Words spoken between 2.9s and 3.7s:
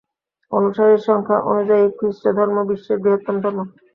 বৃহত্তম ধর্ম।